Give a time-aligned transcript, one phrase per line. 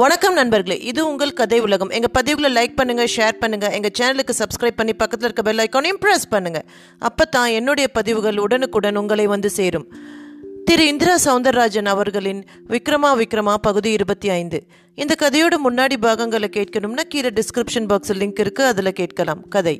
[0.00, 1.90] வணக்கம் நண்பர்களே இது உங்கள் கதை உலகம்.
[1.96, 6.24] எங்கள் பதிவுகளை லைக் பண்ணுங்கள் ஷேர் பண்ணுங்கள் எங்கள் சேனலுக்கு சப்ஸ்கிரைப் பண்ணி பக்கத்தில் இருக்க பெல் ஐக்கானையும் ப்ரெஸ்
[6.30, 6.64] பண்ணுங்கள்
[6.98, 9.86] அப்போ தான் என்னுடைய பதிவுகள் உடனுக்குடன் உங்களை வந்து சேரும்.
[10.64, 14.60] திரு இந்திரா சவுந்தரராஜன் அவர்களின் விக்ரமா விக்ரமா பகுதி இருபத்தி ஐந்து.
[14.94, 19.48] இந்த கதையோட முன்னாடி பாகங்களை கேட்கணும்னா கீழே டிஸ்கிரிப்ஷன் பாக்ஸில் லிங்க் இருக்குது அதில் கேட்கலாம்.
[19.48, 19.76] கதை.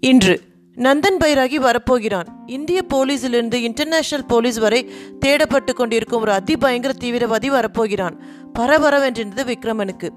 [0.00, 0.36] இன்று
[0.76, 2.26] நந்தன் பைராகி வரப்போகிறான்.
[2.46, 4.90] இந்திய போலீஸிலிருந்து இன்டர்நேஷனல் போலீஸ் வரை
[5.26, 8.16] தேடப்பட்டு கொண்டிருக்கும் ஒரு அதிபயங்கர தீவிரவாதி வரப்போகிறான்.
[8.58, 10.08] பரபரவென்றிருந்தது விக்ரமனுக்கு.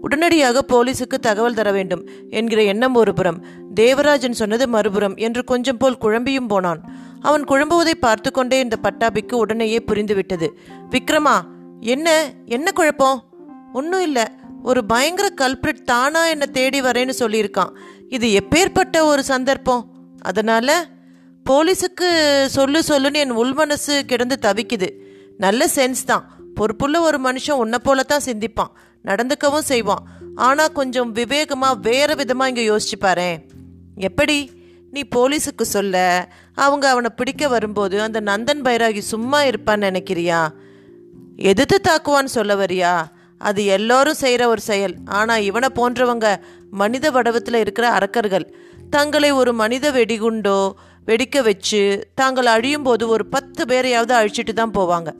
[0.00, 5.98] உடனடியாக போலீஸுக்கு தகவல் தர வேண்டும் என்கிற எண்ணம் ஒரு புறம் தேவராஜன் சொன்னது மறுபுறம் என்று கொஞ்சம் போல்
[6.00, 6.80] குழம்பியும் போனான்.
[7.20, 10.48] அவன் குழம்புவதை பார்த்து கொண்டே இந்த பட்டாபிக்கு உடனேயே புரிந்துவிட்டது.
[10.90, 11.40] விக்ரமா
[11.80, 13.24] என்ன என்ன குழப்பம்?
[13.72, 14.24] ஒன்றும் இல்லை.
[14.62, 17.76] ஒரு பயங்கர கல்பிரிட் தானா என்னை தேடி வரேன்னு சொல்லியிருக்கான்.
[18.08, 19.93] இது எப்பேற்பட்ட ஒரு சந்தர்ப்பம்?
[20.28, 20.68] அதனால
[21.46, 22.08] போலீஸுக்கு
[22.56, 24.88] சொல்லு சொல்லுன்னு என் உள்மனசு கிடந்து தவிக்குது.
[25.44, 26.24] நல்ல சென்ஸ் தான்.
[26.54, 28.72] பொறுப்புள்ள ஒரு மனுஷன் உன்னை போல தான் சிந்திப்பான்.
[29.04, 30.04] நடந்துக்கவும் செய்வான்.
[30.48, 33.38] ஆனால் கொஞ்சம் விவேகமாக வேற விதமாக இங்கே யோசிச்சு பாரேன்.
[34.08, 34.38] எப்படி?
[34.90, 35.96] நீ போலீஸுக்கு சொல்ல
[36.64, 40.40] அவங்க அவனை பிடிக்க வரும்போது அந்த நந்தன் பைராகி சும்மா இருப்பான்னு நினைக்கிறியா?
[41.50, 42.92] எதிர்த்து தாக்குவான்னு சொல்ல வரியா?
[43.40, 44.94] அது எல்லோரும் செய்கிற ஒரு செயல்.
[45.04, 46.28] ஆனால் இவனை போன்றவங்க
[46.82, 48.46] மனித வடவத்தில் இருக்கிற அரக்கர்கள்.
[48.90, 50.74] தங்களை ஒரு மனித வெடிகுண்டோ
[51.06, 55.14] வெடிக்க வச்சு தாங்கள் அழியும் போது ஒரு பத்து பேரையாவது அழிச்சிட்டு தான் போவாங்க.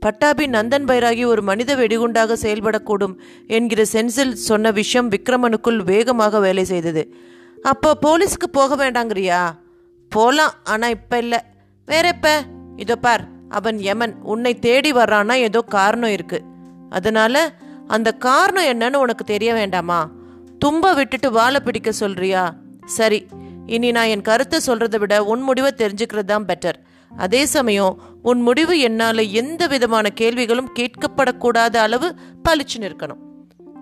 [0.00, 7.14] பட்டாபி நந்தன் பைராகி ஒரு மனித வெடிகுண்டாக செயல்படக்கூடும் என்கிற சென்சில் சொன்ன விஷயம் விக்ரமனுக்குள் வேகமாக வேலை செய்தது.
[7.62, 9.54] அப்போ போலீஸ்க்கு போக வேண்டாங்கிறியா?
[10.08, 11.38] போகலாம் ஆனால் இப்போ இல்லை.
[11.86, 12.42] வேற இப்போ
[12.76, 14.14] இதோ பார் அவன் யமன்.
[14.22, 16.40] உன்னை தேடி வர்றான்னா ஏதோ காரணம் இருக்கு.
[16.90, 17.54] அதனால
[17.86, 20.10] அந்த காரணம் என்னன்னு உனக்கு தெரிய வேண்டாமா?
[20.64, 22.54] தும்ப விட்டுட்டு வாழை பிடிக்க சொல்றியா?
[22.86, 23.26] சரி
[23.66, 26.74] இனி நான் என் கருத்தை சொல்றதை விட உன் முடிவை தெரிஞ்சுக்கிறது தான் பெட்டர்
[27.16, 32.14] அதே சமயம் உன் முடிவு என்னால் எந்த விதமான கேள்விகளும் கேட்கப்படக்கூடாத அளவு
[32.48, 33.30] பளிச்சுன்னு இருக்கணும்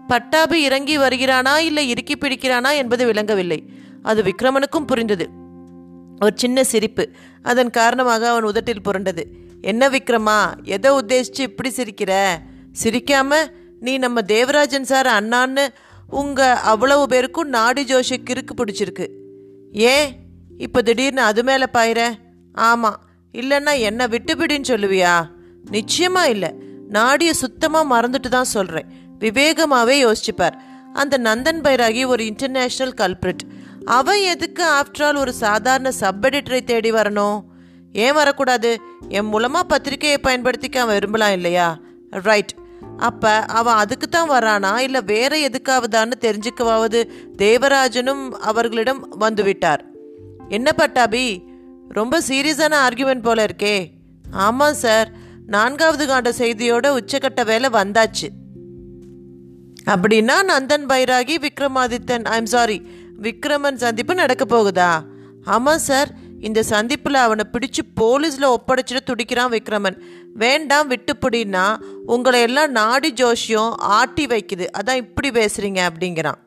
[0.09, 3.65] பட்டாபி இறங்கி வருகிறானா இல்லை இறுக்கி பிடிக்கிறானா என்பது விளங்கவில்லை.
[4.03, 5.28] அது விக்ரமனுக்கும் புரிந்தது.
[6.21, 7.10] ஒரு சின்ன சிரிப்பு.
[7.43, 9.25] அதன் காரணமாக அவன் உதட்டில் புரண்டது.
[9.60, 12.27] என்ன விக்ரமா எதை உத்தேசிச்சு இப்படி சிரிக்கிற?
[12.83, 13.34] சிரிக்காம
[13.81, 15.69] நீ நம்ம தேவராஜன் சார் அண்ணான்னு
[16.10, 19.06] உங்கள் அவ்வளவு பேருக்கும் நாடி ஜோஷி கிறுக்கு பிடிச்சிருக்கு.
[19.72, 20.16] ஏன்
[20.59, 22.12] இப்போ திடீர்னு அது மேலே பாயிற?
[22.53, 23.00] ஆமாம்
[23.32, 25.15] இல்லைன்னா என்ன விட்டுபிடின்னு சொல்லுவியா?
[25.71, 26.54] நிச்சயமா இல்லை.
[26.88, 28.87] நாடியை சுத்தமாக மறந்துட்டு தான் சொல்கிறேன்
[29.19, 30.56] விவேகமாகவே யோசிச்சுப்பார்.
[30.93, 33.44] அந்த நந்தன் பைராகி ஒரு இன்டர்நேஷ்னல் கல்பிரிட்
[33.84, 37.41] அவன் எதுக்கு ஆஃப்டர் ஆல் ஒரு சாதாரண சப் எடிட்டரை தேடி வரணும்?
[37.92, 38.81] ஏன் வரக்கூடாது?
[39.09, 41.78] என் மூலமாக பத்திரிகையை பயன்படுத்திக்க அவன் விரும்பலாம் இல்லையா?
[42.10, 42.54] ரைட்
[42.97, 44.79] அப்போ அவன் அதுக்கு தான் வரானா?
[44.79, 47.09] இல்லை வேற எதுக்காவதான்னு தெரிஞ்சுக்கவாவது
[47.39, 49.81] தேவராஜனும் அவர்களிடம் வந்துவிட்டார்.
[50.49, 51.43] என்ன பட்டாபி?
[51.89, 53.91] ரொம்ப சீரியஸான ஆர்குமெண்ட் போல இருக்கே.
[54.33, 55.13] ஆமாம் சார்
[55.47, 58.29] நான்காவது காண்ட செய்தியோட உச்சக்கட்ட வேலை வந்தாச்சு.
[59.87, 62.83] அப்படின்னா நந்தன் பைராகி விக்ரமாதித்தன் ஐம் சாரி
[63.23, 65.01] விக்ரமன் சந்திப்பு நடக்க போகுதா?
[65.45, 69.99] ஆமாம் சார் இந்த சந்திப்பில் அவனை பிடிச்சு போலீஸில் ஒப்படைச்சிட்டு துடிக்கிறான் விக்ரமன்.
[70.34, 71.67] வேண்டாம் விட்டுப்பிடின்னா
[72.06, 74.67] உங்களை எல்லாம் நாடி ஜோஷியம் ஆட்டி வைக்குது.
[74.78, 76.41] அதான் இப்படி பேசுறீங்க அப்படிங்கிறான்.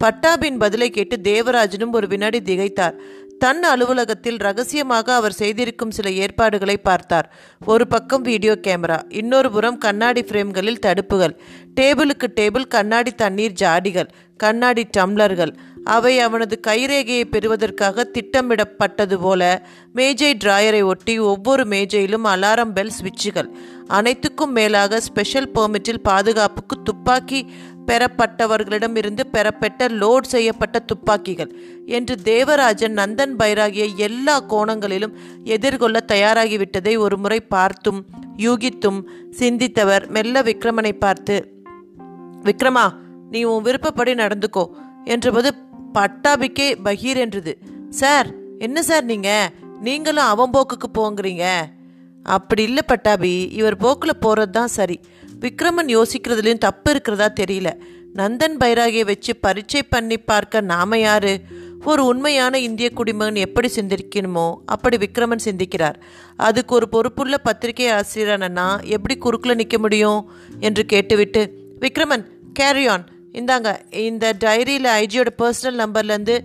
[0.00, 2.96] பட்டாபின் பதிலை கேட்டு தேவராஜனும் ஒரு வினாடி திகைத்தார்.
[3.38, 7.32] தன் அலுவலகத்தில் ரகசியமாக அவர் செய்திருக்கும் சில ஏற்பாடுகளை பார்த்தார்.
[7.66, 11.34] ஒரு பக்கம் வீடியோ கேமரா இன்னொரு புறம் கண்ணாடி ஃப்ரேம்களில் தடுப்புகள்.
[11.80, 15.52] டேபிளுக்கு டேபிள் கண்ணாடி தண்ணீர் ஜாடிகள் கண்ணாடி டம்ளர்கள்.
[15.84, 23.48] அவை அவனது கைரேகையை பெறுவதற்காக திட்டமிடப்பட்டது போல மேஜை டிராயரை ஒட்டி ஒவ்வொரு மேஜையிலும் அலாரம் பெல் சுவிட்சுகள்.
[23.86, 27.50] அனைத்துக்கும் மேலாக ஸ்பெஷல் பெர்மிட்டில் பாதுகாப்புக்கு துப்பாக்கி
[27.86, 35.14] பெறப்பட்டவர்களிடமிருந்து பெறப்பட்ட லோட் செய்யப்பட்ட துப்பாக்கிகள் என்று தேவராஜன் நந்தன் பைராகிய எல்லா கோணங்களிலும்
[35.44, 38.06] எதிர்கொள்ள தயாராகிவிட்டதை ஒரு முறை பார்த்தும்
[38.36, 41.52] யூகித்தும் சிந்தித்தவர் மெல்ல விக்ரமனை பார்த்து
[42.42, 42.90] விக்ரமா
[43.30, 44.66] நீ உன் விருப்பப்படி நடந்துக்கோ
[45.04, 45.50] என்றபோது
[45.94, 47.58] பட்டாபிக்கே பகீர் என்றது.
[47.90, 48.26] சார்
[48.58, 49.50] என்ன சார் நீங்க?
[49.80, 51.44] நீங்களும் அவன் போக்குக்கு போங்கிறீங்க.
[52.22, 55.00] அப்படி இல்லை பட்டாபி இவர் போக்கில் போகிறது தான் சரி.
[55.40, 57.72] விக்ரமன் யோசிக்கிறதுலையும் தப்பு இருக்கிறதா தெரியல.
[58.14, 61.40] நந்தன் பைராகியை வச்சு பரீட்சை பண்ணி பார்க்க நாம யாரு?
[61.84, 65.94] ஒரு உண்மையான இந்திய குடிமகன் எப்படி சிந்திக்கணுமோ அப்படி விக்ரமன் சிந்திக்கிறார்.
[66.36, 70.30] அதுக்கு ஒரு பொறுப்புள்ள பத்திரிகை ஆசிரியரானா எப்படி குறுக்கில் நிற்க முடியும்?
[70.60, 72.24] என்று கேட்டுவிட்டு விக்ரமன்
[72.60, 73.06] கேரியான்
[73.38, 76.36] இந்தாங்க இந்த டைரியில் ஐஜியோட பர்சனல் நம்பர்லேருந்து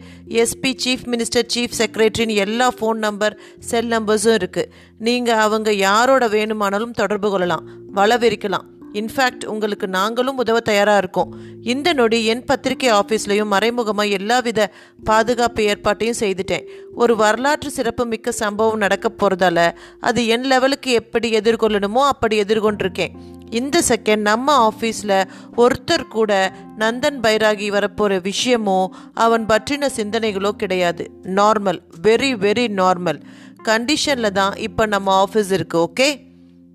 [0.41, 6.97] எஸ்பி சீஃப் மினிஸ்டர் சீஃப் செக்ரட்டரின்னு எல்லா ஃபோன் நம்பர் செல் நம்பர்ஸும் இருக்குது நீங்கள் அவங்க யாரோட வேணுமானாலும்
[7.01, 7.65] தொடர்பு கொள்ளலாம்
[7.95, 8.67] வளவிரிக்கலாம்.
[8.93, 11.31] இன்ஃபேக்ட் உங்களுக்கு நாங்களும் உதவ தயாராக இருக்கோம்.
[11.63, 14.59] இந்த நொடி என் பத்திரிகை ஆஃபீஸ்லையும் மறைமுகமாக எல்லாவித
[15.03, 16.65] பாதுகாப்பு ஏற்பாட்டையும் செய்துட்டேன்.
[16.95, 23.13] ஒரு வரலாற்று சிறப்பு மிக்க சம்பவம் நடக்க போகிறதால அது என் லெவலுக்கு எப்படி எதிர்கொள்ளணுமோ அப்படி எதிர்கொண்டிருக்கேன்.
[23.49, 26.31] இந்த செகண்ட் நம்ம ஆஃபீஸில் ஒருத்தர் கூட
[26.77, 28.79] நந்தன் பைராகி வரப்போகிற விஷயமோ
[29.13, 31.05] அவன் பற்றின சிந்தனைகளோ கிடையாது.
[31.39, 33.19] நார்மல் வெரி வெரி நார்மல்
[33.63, 36.09] கண்டிஷனில் தான் இப்போ நம்ம ஆஃபீஸ் இருக்குது ஓகே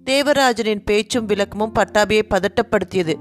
[0.06, 3.14] தேவராஜனின் பேச்சும் விளக்கமும் பட்டாபியை பதட்டப்படுத்தியது.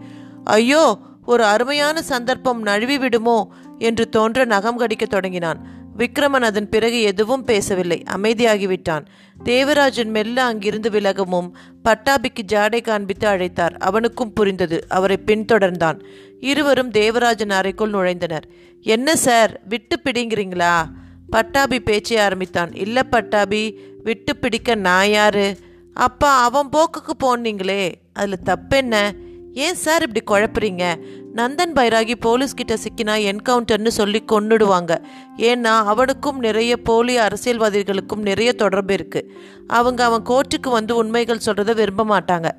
[0.43, 0.83] ஐயோ
[1.25, 3.37] ஒரு அருமையான சந்தர்ப்பம் நழுவி விடுமோ
[3.79, 5.59] என்று தோன்ற நகம் கடிக்க தொடங்கினான்.
[5.97, 8.03] விக்ரமன் அதன் பிறகு எதுவும் பேசவில்லை.
[8.11, 9.05] அமைதியாகிவிட்டான்.
[9.43, 13.77] தேவராஜன் மெல்ல அங்கிருந்து விலகவும் பட்டாபிக்கு ஜாடை காண்பித்து அழைத்தார்.
[13.77, 14.85] அவனுக்கும் புரிந்தது.
[14.87, 16.03] அவரை பின்தொடர்ந்தான்.
[16.39, 18.43] இருவரும் தேவராஜன் அறைக்குள் நுழைந்தனர்.
[18.81, 19.61] என்ன சார்?
[19.69, 20.85] விட்டு பிடிங்கிறீங்களா?
[21.29, 22.75] பட்டாபி பேச்சை ஆரம்பித்தான்.
[22.75, 25.57] இல்ல பட்டாபி விட்டு பிடிக்க நான் யாரு?
[25.93, 27.93] அப்பா அவன் போக்குக்கு போனீங்களே.
[28.13, 29.11] அதுல தப்பென்ன?
[29.53, 30.97] ஏன் சார் இப்படி குழப்புறீங்க?
[31.35, 34.97] நந்தன் பைராகி போலீஸ் கிட்ட சிக்கினா என்கவுண்டர்னு சொல்லி கொன்னுடுவாங்க.
[35.37, 39.33] ஏன்னா அவனுக்கும் நிறைய போலி அரசியல்வாதிகளுக்கும் நிறைய தொடர்பு இருக்கு.
[39.67, 42.49] அவங்க அவன் கோர்ட்டுக்கு வந்து உண்மைகள் சொல்கிறத விரும்ப மாட்டாங்க.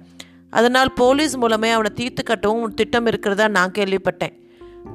[0.50, 4.34] அதனால் போலீஸ் மூலமே அவனை தீர்த்து கட்டவும் திட்டம் இருக்கிறதா நான் கேள்விப்பட்டேன்.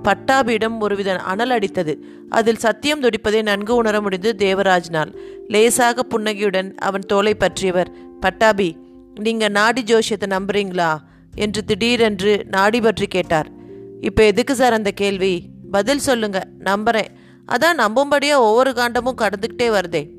[0.03, 1.95] பட்டாபியிடம் ஒருவித அனல் அடித்தது.
[2.29, 5.13] அதில் சத்தியம் துடிப்பதை நன்கு உணர முடிந்தது தேவராஜ்னால்.
[5.47, 8.77] லேசாக புன்னகையுடன் அவன் தோலை பற்றியவர் பட்டாபி
[9.19, 10.97] நீங்க நாடி ஜோஷியத்தை நம்புறீங்களா?
[11.35, 13.57] என்று திடீரென்று நாடி பற்றி கேட்டார்.
[14.01, 15.43] இப்போ எதுக்கு சார் அந்த கேள்வி?
[15.71, 17.09] பதில் சொல்லுங்க நம்புறேன்.
[17.47, 20.09] அதான் நம்பும்படியாக ஒவ்வொரு காண்டமும் கடந்துக்கிட்டே வருதே.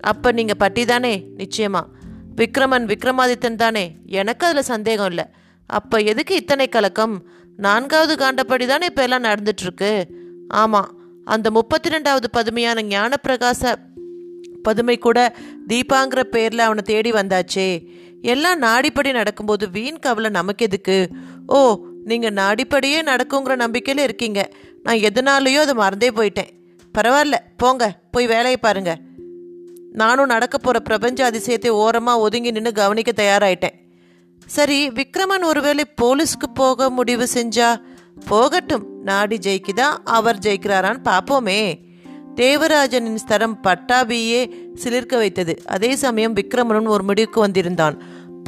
[0.00, 1.26] அப்போ நீங்கள் பட்டி தானே?
[1.36, 1.82] நிச்சயமா.
[2.36, 3.96] விக்ரமன் விக்ரமாதித்தன் தானே?
[4.06, 5.24] எனக்கு அதில் சந்தேகம் இல்லை.
[5.66, 7.26] அப்போ எதுக்கு இத்தனை கலக்கம்?
[7.56, 10.04] நான்காவது காண்டப்படி தானே இப்போ எல்லாம் நடந்துட்டுருக்கு?
[10.48, 10.90] ஆமாம்
[11.24, 13.74] அந்த முப்பத்தி ரெண்டாவது பதுமையான ஞானப்பிரகாச
[14.62, 15.34] பதுமை கூட
[15.68, 17.88] தீபாங்கிற பேரில் அவனை தேடி வந்தாச்சே.
[18.22, 21.08] எல்லாம் நாடிப்படி நடக்கும்போது வீண் கவலை நமக்கு எதுக்கு?
[21.46, 24.40] ஓ நீங்கள் நான் அடிப்படையே நடக்குங்கிற நம்பிக்கையில் இருக்கீங்க.
[24.82, 26.50] நான் எதனாலேயோ அதை மறந்தே போயிட்டேன்.
[26.98, 28.92] பரவாயில்ல போங்க போய் வேலையை பாருங்க.
[29.92, 33.76] நானும் நடக்க போகிற பிரபஞ்ச அதிசயத்தை ஓரமாக ஒதுங்கி நின்று கவனிக்க தயாராயிட்டேன்.
[34.46, 37.70] சரி விக்ரமன் ஒருவேளை போலீஸ்க்கு போக முடிவு செஞ்சா?
[38.28, 39.88] போகட்டும் நாடி ஜெயிக்குதா?
[40.04, 41.60] அவர் ஜெயிக்கிறாரான்னு பார்ப்போமே
[42.36, 44.40] தேவராஜனின் ஸ்தரம் பட்டாபியே
[44.84, 45.54] சிலிர்க்க வைத்தது.
[45.66, 47.96] அதே சமயம் விக்ரமனும் ஒரு முடிவுக்கு வந்திருந்தான்.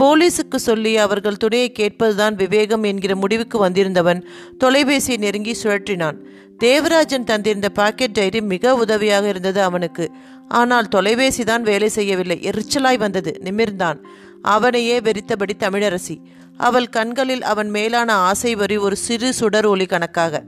[0.01, 4.21] போலீஸுக்கு சொல்லி அவர்கள் துணையை கேட்பதுதான் விவேகம் என்கிற முடிவுக்கு வந்திருந்தவன்
[4.65, 6.19] தொலைபேசியை நெருங்கி சுழற்றினான்.
[6.59, 10.05] தேவராஜன் தந்திருந்த பாக்கெட் டைரி மிக உதவியாக இருந்தது அவனுக்கு.
[10.49, 12.39] ஆனால் தொலைபேசி தான் வேலை செய்யவில்லை.
[12.43, 13.33] எரிச்சலாய் வந்தது.
[13.45, 13.99] நிமிர்ந்தான்.
[14.43, 16.17] அவனையே வெறித்தபடி தமிழரசி.
[16.57, 20.43] அவள் கண்களில் அவன் மேலான ஆசை வரி ஒரு சிறு சுடர் ஒளி கணக்காக.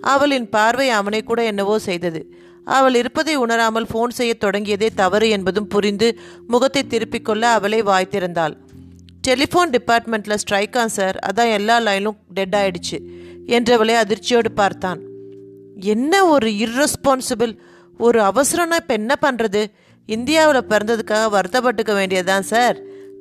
[0.00, 2.20] அவளின் பார்வை அவனை கூட என்னவோ செய்தது.
[2.66, 6.08] அவள் இருப்பதை உணராமல் ஃபோன் செய்ய தொடங்கியதே தவறு என்பதும் புரிந்து
[6.46, 8.54] முகத்தை திருப்பிக் கொள்ள அவளை வாய்த்திருந்தாள்.
[9.28, 11.18] டெலிஃபோன் டிபார்ட்மெண்ட்டில் ஸ்ட்ரைக்கா சார்.
[11.32, 12.98] அதான் எல்லா லைனும் டெட் ஆயிடுச்சு.
[13.46, 15.00] என்றவளை அதிர்ச்சியோடு பார்த்தான்.
[15.80, 17.58] என்ன ஒரு இர்ரெஸ்பான்சிபிள்
[17.98, 19.64] ஒரு அவசரம்னா இப்போ என்ன பண்ணுறது
[20.06, 22.78] இந்தியாவில் பிறந்ததுக்காக வருத்தப்பட்டுக்க வேண்டியதுதான் சார்.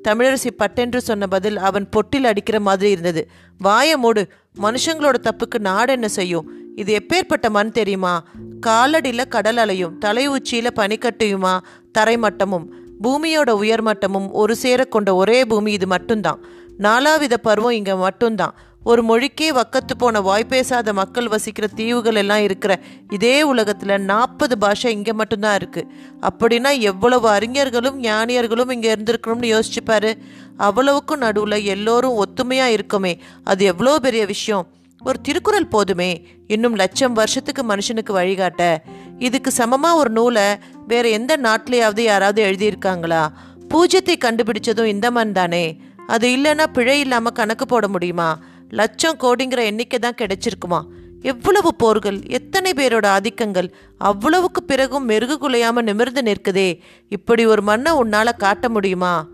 [0.08, 3.30] தமிழரசி பட்டென்று சொன்ன பதில் அவன் பொட்டில் அடிக்கிற மாதிரி இருந்தது.
[3.64, 4.28] வாய மூடு.
[4.62, 6.52] மனுஷங்களோட தப்புக்கு நாடு என்ன செய்யும்?
[6.76, 8.28] இது எப்பேற்பட்ட மண் தெரியுமா?
[8.66, 11.60] காலடியில் கடல் அலையும் தலை உச்சியில் பனிக்கட்டியுமா?
[11.98, 12.66] தரைமட்டமும்.
[13.02, 16.46] பூமியோட உயர்மட்டமும் ஒரு சேர கொண்ட ஒரே பூமி இது மட்டும்தான்.
[16.78, 18.56] நாலாவித பருவம் இங்க மட்டும்தான்.
[18.84, 22.80] ஒரு மொழிக்கே வக்கத்து போன வாய் பேசாத மக்கள் வசிக்கிற தீவுகள் எல்லாம் இருக்கிற
[23.10, 25.88] இதே உலகத்துல நாற்பது பாஷை இங்க மட்டும்தான் இருக்கு.
[26.22, 30.18] அப்படின்னா எவ்வளவு அறிஞர்களும் ஞானியர்களும் இங்க இருந்திருக்கணும்னு யோசிச்சுப்பாரு
[30.58, 33.22] அவ்வளவுக்கும் நடுவுல எல்லோரும் ஒத்துமையா இருக்குமே.
[33.44, 34.68] அது எவ்வளோ பெரிய விஷயம்.
[35.06, 36.28] ஒரு திருக்குறள் போதுமே.
[36.48, 38.84] இன்னும் லட்சம் வருஷத்துக்கு மனுஷனுக்கு வழிகாட்ட.
[39.20, 40.44] இதுக்கு சமமா ஒரு நூலை
[40.88, 43.28] வேற எந்த நாட்டிலேயாவது யாராவது எழுதியிருக்காங்களா?
[43.70, 45.78] பூஜ்யத்தை கண்டுபிடிச்சதும் இந்த மண் தானே.
[46.08, 48.40] அது இல்லைன்னா பிழை இல்லாம கணக்கு போட முடியுமா?
[48.70, 50.82] லட்சம் கோடிங்கிற எண்ணிக்கை தான் கிடைச்சிருக்குமா?
[51.22, 53.72] எவ்வளவு போர்கள் எத்தனை பேரோட ஆதிக்கங்கள்?
[53.98, 56.80] அவ்வளவுக்கு பிறகும் மெருகு குலையாம நிமிர்ந்து நிற்குதே.
[57.10, 59.28] இப்படி ஒரு மண்ணை உன்னால காட்ட முடியுமா?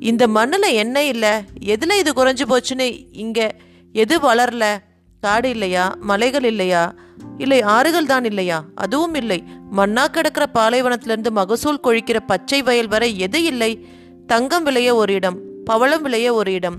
[0.00, 1.30] இந்த மண்ணில் என்ன இல்லை.
[1.60, 3.50] எதில் இது குறைஞ்சு போச்சுன்னு இங்கே
[3.92, 4.78] எது வளரல?
[5.20, 5.96] காடு இல்லையா?
[6.00, 6.94] மலைகள் இல்லையா?
[7.38, 8.64] இல்லை ஆறுகள் தான் இல்லையா?
[8.74, 9.44] அதுவும் இல்லை.
[9.76, 13.86] மண்ணா கிடக்கிற பாலைவனத்திலிருந்து மகசூல் கொழிக்கிற பச்சை வயல் வரை எது இல்லை?
[14.26, 16.76] தங்கம் விளைய ஒரு இடம் பவளம் விளைய ஒரு இடம்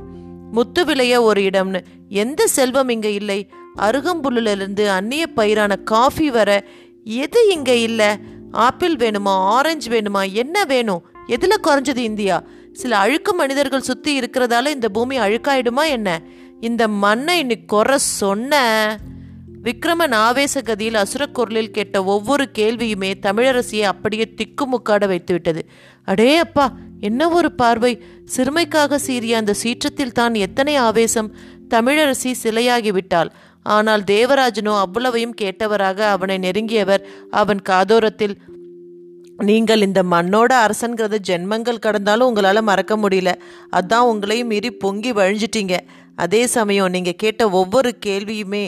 [0.52, 3.50] முத்து விளைய ஒரு இடம்னு எந்த செல்வம் இங்க இல்லை?
[3.80, 6.64] அருகம்புல்லுலேருந்து அந்நிய பயிரான காஃபி வர
[7.04, 8.18] எது இங்க இல்ல?
[8.52, 11.06] ஆப்பிள் வேணுமா ஆரஞ்சு வேணுமா என்ன வேணும்?
[11.28, 12.44] எதுல குறைஞ்சது இந்தியா?
[12.74, 16.22] சில அழுக்கு மனிதர்கள் சுத்தி இருக்கிறதால இந்த பூமி அழுக்காயிடுமா என்ன?
[16.62, 18.62] இந்த மண்ணை இன்னைக்கு குறை சொன்ன.
[19.66, 25.62] விக்ரமன் ஆவேச கதியில் அசுரக்குரலில் கேட்ட ஒவ்வொரு கேள்வியுமே தமிழரசியை அப்படியே திக்குமுக்காட வைத்துவிட்டது.
[26.08, 26.66] அடே அப்பா
[27.00, 27.94] என்ன ஒரு பார்வை?
[28.36, 31.30] சிறுமைக்காக சீறிய அந்த சீற்றத்தில் தான் எத்தனை ஆவேசம்?
[31.74, 33.32] தமிழரசி சிலையாகிவிட்டாள்.
[33.66, 37.06] ஆனால் தேவராஜனோ அவ்வளவையும் கேட்டவராக அவனை நெருங்கியவர்
[37.42, 38.36] அவன் காதோரத்தில்
[39.40, 43.32] நீங்கள் இந்த மண்ணோட அரசன்கிறத ஜென்மங்கள் கடந்தாலும் உங்களால் மறக்க முடியல.
[43.72, 45.78] அதான் உங்களையும் மீறி பொங்கி வழிஞ்சிட்டீங்க.
[46.16, 48.66] அதே சமயம் நீங்கள் கேட்ட ஒவ்வொரு கேள்வியுமே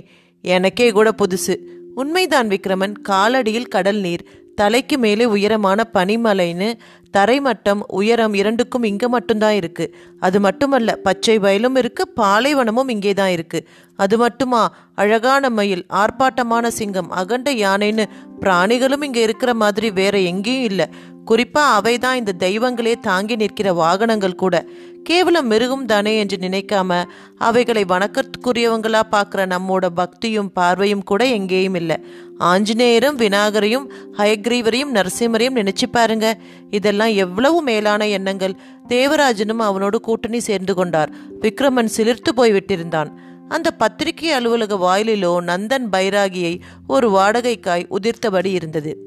[0.56, 1.56] எனக்கே கூட புதுசு.
[2.02, 4.24] உண்மைதான் விக்ரமன் காலடியில் கடல் நீர்
[4.56, 6.70] தலைக்கு மேலே உயரமான பனிமலைன்னு
[7.18, 9.86] தரைமட்டம் உயரம் இரண்டுக்கும் இங்கே மட்டும்தான் இருக்கு.
[10.20, 13.60] அது மட்டுமல்ல பச்சை வயலும் இருக்கு பாலைவனமும் இங்கே தான் இருக்கு.
[14.00, 14.62] அது மட்டுமா
[14.96, 18.06] அழகான மயில் ஆர்ப்பாட்டமான சிங்கம் அகண்ட யானைன்னு
[18.42, 20.88] பிராணிகளும் இங்கே இருக்கிற மாதிரி வேற எங்கேயும் இல்லை.
[21.30, 24.66] குறிப்பா அவை தான் இந்த தெய்வங்களே தாங்கி நிற்கிற வாகனங்கள் கூட.
[25.04, 27.04] கேவலம் மிருகம் தானே என்று நினைக்காம
[27.38, 31.98] அவைகளை வணக்கத்துக்குரியவங்களா பார்க்குற நம்மோட பக்தியும் பார்வையும் கூட எங்கேயும் இல்லை.
[32.40, 36.38] ஆஞ்சநேயரும் விநாயகரையும் ஹயக்ரீவரையும் நரசிம்மரையும் நினைச்சு பாருங்க.
[36.70, 38.56] இதெல்லாம் எவ்வளவு மேலான எண்ணங்கள்.
[38.88, 41.14] தேவராஜனும் அவனோடு கூட்டணி சேர்ந்து கொண்டார்.
[41.40, 43.12] விக்ரமன் சிலிர்த்து போய்விட்டிருந்தான்
[43.50, 48.98] அந்த பத்திரிகை அலுவலக வாயிலிலோ நந்தன் பைராகியை ஒரு வாடகைக்காய் உதிர்த்தபடி இருந்தது.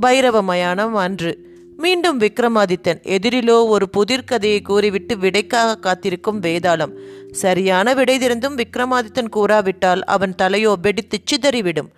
[0.00, 1.45] பைரவ மயானம் அன்று
[1.76, 6.92] மீண்டும் விக்ரமாதித்தன் எதிரிலோ ஒரு புதிர் கதையை கூறிவிட்டு விடைக்காக காத்திருக்கும் வேதாளம்.
[7.30, 11.90] சரியான விடை திறந்தும் விக்ரமாதித்தன் கூறாவிட்டால் அவன் தலையோ வெடித்துச் சிதறிவிடும்.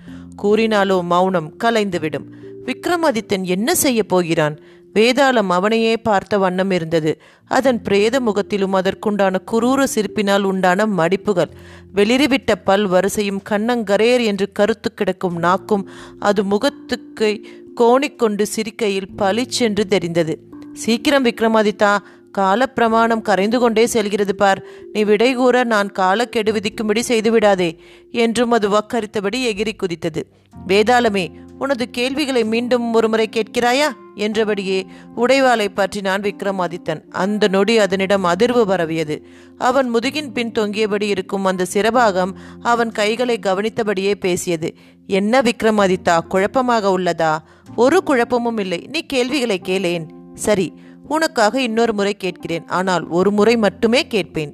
[0.43, 2.27] கூறினாலோ மௌனம் கலைந்துவிடும்.
[2.67, 4.59] விக்ரமாதித்தன் என்ன செய்ய போகிறான்?
[4.95, 7.21] வேதாளம் அவனையே பார்த்த வண்ணம் இருந்தது.
[7.45, 11.51] அதன் பிரேத முகத்திலும் அதற்குண்டான குரூர சிரிப்பினால் உண்டான மடிப்புகள்.
[11.95, 17.47] வெளிரிவிட்ட பல் வரிசையும் கண்ணங்கரேர் என்று கருத்து கிடக்கும் நாக்கும் அது முகத்துக்கு
[17.81, 20.39] கோணிக்கொண்டு சிரிக்கையில் பளிச்சென்று தெரிந்தது.
[20.73, 21.99] சீக்கிரம் விக்ரமாதித்தா
[22.39, 24.63] காலப்பிரமாணம் கரைந்து கொண்டே செல்கிறது பார்.
[24.93, 27.79] நீ விடை கூற நான் காலக்கெடு விதிக்கும்படி செய்துவிடாதே
[28.11, 30.23] என்றும் அது வக்கரித்தபடி எகிரி குதித்தது.
[30.67, 31.25] வேதாளமே
[31.59, 33.89] உனது கேள்விகளை மீண்டும் ஒருமுறை கேட்கிறாயா?
[34.19, 34.79] என்றபடியே
[35.17, 37.03] உடைவாளை பற்றினான் விக்ரமாதித்தன்.
[37.11, 39.17] அந்த நொடி அதனிடம் அதிர்வு பரவியது.
[39.59, 42.33] அவன் முதுகின் பின் தொங்கியபடி இருக்கும் அந்த சிறபாகம்
[42.63, 44.71] அவன் கைகளை கவனித்தபடியே பேசியது.
[45.07, 47.33] என்ன விக்ரமாதித்தா குழப்பமாக உள்ளதா?
[47.77, 48.81] ஒரு குழப்பமும் இல்லை.
[48.89, 50.07] நீ கேள்விகளை கேளேன்.
[50.35, 50.69] சரி
[51.09, 52.65] உனக்காக இன்னொரு முறை கேட்கிறேன்.
[52.67, 54.53] ஆனால் ஒரு முறை மட்டுமே கேட்பேன்.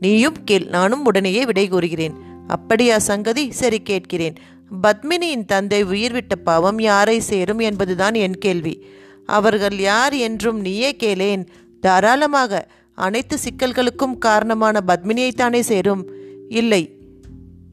[0.00, 0.66] நீயும் கேள்.
[0.66, 2.14] நானும் உடனேயே விடை கூறுகிறேன்.
[2.46, 3.44] அப்படியா சங்கதி?
[3.50, 4.36] சரி கேட்கிறேன்.
[4.82, 8.86] பத்மினியின் தந்தை உயிர்விட்ட பாவம் யாரை சேரும் என்பதுதான் என் கேள்வி.
[9.26, 11.46] அவர்கள் யார் என்றும் நீயே கேளேன்.
[11.80, 16.10] தாராளமாக அனைத்து சிக்கல்களுக்கும் காரணமான பத்மினியைத்தானே சேரும்.
[16.48, 16.94] இல்லை.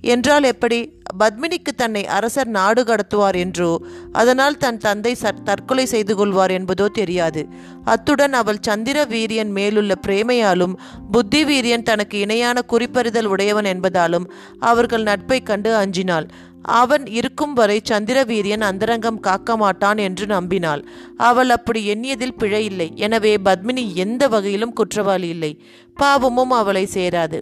[0.02, 0.96] என்றால் எப்படி?
[1.20, 7.48] பத்மினிக்கு தன்னை அரசர் நாடு கடத்துவார் என்றோ அதனால் தன் தந்தை தற்கொலை செய்து கொள்வார் என்பதோ தெரியாது.
[7.84, 10.74] அத்துடன் அவள் சந்திர வீரியன் மேலுள்ள பிரேமையாலும்
[11.12, 16.28] புத்தி வீரியன் தனக்கு இணையான குறிப்பறிதல் உடையவன் என்பதாலும் அவர்கள் நட்பை கண்டு அஞ்சினாள்.
[16.62, 20.86] அவன் இருக்கும் வரை சந்திர வீரியன் அந்தரங்கம் காக்க மாட்டான் என்று நம்பினாள்.
[21.18, 22.92] அவள் அப்படி எண்ணியதில் பிழை இல்லை.
[22.96, 25.62] எனவே பத்மினி எந்த வகையிலும் குற்றவாளி இல்லை.
[25.96, 27.42] பாவமும் அவளை சேராது.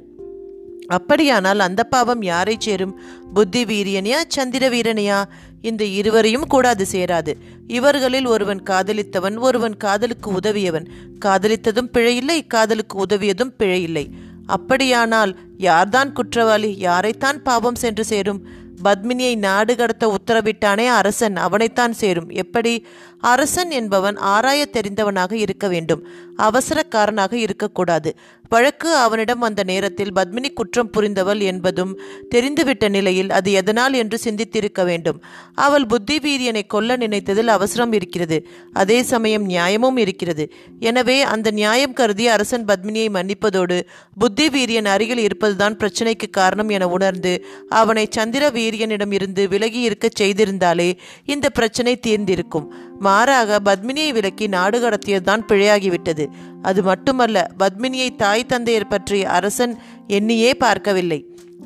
[0.88, 3.00] அப்படியானால் அந்த பாவம் யாரை சேரும்?
[3.34, 5.24] புத்தி வீரியனையா சந்திர வீரனையா
[5.62, 7.34] இந்த இருவரையும் கூட அது சேராது.
[7.68, 10.86] இவர்களில் ஒருவன் காதலித்தவன் ஒருவன் காதலுக்கு உதவியவன்.
[11.26, 14.08] காதலித்ததும் பிழையில்லை காதலுக்கு உதவியதும் பிழையில்லை
[14.46, 16.78] அப்படியானால் யார்தான் குற்றவாளி?
[16.82, 18.64] யாரைத்தான் பாவம் சென்று சேரும்?
[18.84, 22.30] பத்மினியை நாடு கடத்த உத்தரவிட்டானே அரசன் அவனைத்தான் சேரும்.
[22.30, 22.86] எப்படி
[23.32, 26.02] அரசன் என்பவன் ஆராய தெரிந்தவனாக இருக்க வேண்டும்.
[26.38, 28.10] அவசரக்காரனாக இருக்கக்கூடாது.
[28.50, 31.94] வழக்கு அவனிடம் வந்த நேரத்தில் பத்மினி குற்றம் புரிந்தவள் என்பதும்
[32.36, 35.18] தெரிந்துவிட்ட நிலையில் அது எதனால் என்று சிந்தித்திருக்க வேண்டும்.
[35.56, 38.38] அவள் புத்தி வீரியனை கொல்ல நினைத்ததில் அவசரம் இருக்கிறது.
[38.74, 40.46] அதே சமயம் நியாயமும் இருக்கிறது.
[40.80, 43.80] எனவே அந்த நியாயம் கருதி அரசன் பத்மினியை மன்னிப்பதோடு
[44.20, 47.34] புத்தி வீரியன் அருகில் இருப்பதுதான் பிரச்சனைக்கு காரணம் என உணர்ந்து
[47.82, 50.90] அவனை சந்திர வீரியனிடம் இருந்து விலகி இருக்கச் செய்திருந்தாலே
[51.26, 52.68] இந்த பிரச்சனை தீர்ந்திருக்கும்.
[53.16, 56.26] மாறாக பத்மினியை விலக்கி நாடு கடத்தியதுதான் பிழையாகிவிட்டது.
[56.70, 59.76] அது மட்டுமல்ல பத்மினியை தாய் தந்தையர் பற்றி அரசன்
[60.18, 61.22] எண்ணியே பார்க்கவில்லை.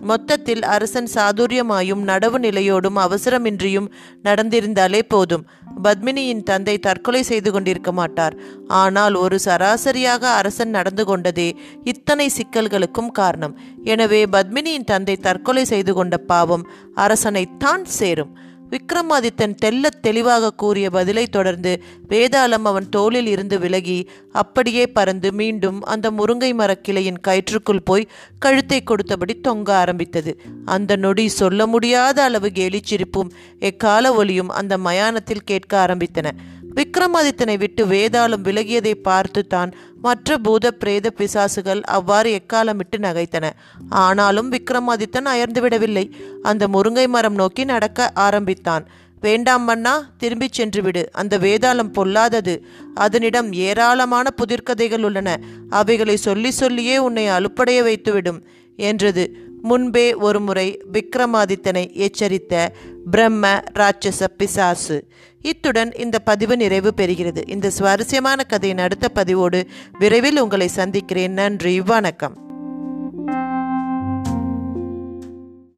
[0.10, 3.88] மொத்தத்தில் அரசன் சாதுரியமாயும் நடவு நிலையோடும் அவசரமின்றியும்
[4.28, 5.44] நடந்திருந்தாலே போதும்.
[5.86, 8.36] பத்மினியின் தந்தை தற்கொலை செய்து கொண்டிருக்க மாட்டார்.
[8.82, 11.50] ஆனால் ஒரு சராசரியாக அரசன் நடந்து கொண்டதே
[11.94, 13.56] இத்தனை சிக்கல்களுக்கும் காரணம்.
[13.94, 16.66] எனவே பத்மினியின் தந்தை தற்கொலை செய்து கொண்ட பாவம்
[17.06, 18.34] அரசனைத்தான் சேரும்.
[18.70, 26.12] விக்ரமாதித்தன் தெள்ளத் தெளிவாக கூறிய பதிலை தொடர்ந்து வேதாளம் அவன் தோளில் இருந்து விலகி அப்படியே பறந்து மீண்டும் அந்த
[26.12, 28.08] முருங்கை மரக்கிளையின் கயிற்றுக்குள் போய்
[28.40, 30.42] கழுத்தை கொடுத்தபடி தொங்க ஆரம்பித்தது.
[30.66, 36.32] அந்த நொடி சொல்ல முடியாத அளவு கேலிச்சிரிப்பும் எக்கால ஒலியும் அந்த மயானத்தில் கேட்க ஆரம்பித்தன.
[36.80, 39.72] விக்ரமாதித்தனை விட்டு வேதாளம் விலகியதை பார்த்து தான்
[40.02, 43.46] மற்ற பூத பிரேத பிசாசுகள் அவ்வாறு எக்காலமிட்டு நகைத்தன.
[43.90, 46.06] ஆனாலும் விக்ரமாதித்தன் அயர்ந்துவிடவில்லை
[46.42, 48.86] அந்த முருங்கை மரம் நோக்கி நடக்க ஆரம்பித்தான்.
[49.22, 51.10] வேண்டாம் மன்னா திரும்பிச் சென்று விடு.
[51.12, 52.54] அந்த வேதாளம் பொல்லாதது.
[52.96, 55.30] அதனிடம் ஏராளமான புதிர்க்கதைகள் உள்ளன.
[55.70, 58.40] அவைகளை சொல்லி சொல்லியே உன்னை அலுப்படைய வைத்துவிடும்
[58.76, 59.26] என்றது.
[59.62, 62.70] முன்பே ஒருமுறை விக்ரமாதித்தனை எச்சரித்த
[63.12, 65.08] பிரம்ம ராட்சச பிசாசு.
[65.42, 67.50] இத்துடன் இந்த பதிவு நிறைவு பெறுகிறது.
[67.50, 69.68] இந்த சுவாரஸ்யமான கதையின் அடுத்த பதிவோடு
[70.00, 71.32] விரைவில் உங்களை சந்திக்கிறேன்.
[71.32, 71.82] நன்றி.
[71.82, 72.59] வணக்கம்.